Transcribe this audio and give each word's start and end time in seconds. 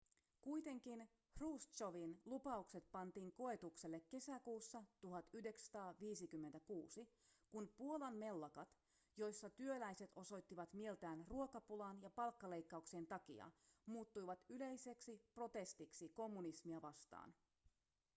kuitenkin 0.41 1.09
hruštšovin 1.37 2.21
lupaukset 2.25 2.91
pantiin 2.91 3.31
koetukselle 3.31 3.99
kesäkuussa 3.99 4.83
1956 5.01 7.09
kun 7.49 7.73
puolan 7.77 8.15
mellakat 8.15 8.69
joissa 9.17 9.49
työläiset 9.49 10.11
osoittivat 10.15 10.73
mieltään 10.73 11.25
ruokapulan 11.27 12.01
ja 12.01 12.09
palkkaleikkauksien 12.09 13.07
takia 13.07 13.51
muuttuivat 13.85 14.39
yleiseksi 14.49 15.21
protestiksi 15.33 16.09
kommunismia 16.09 16.81
vastaan 16.81 17.33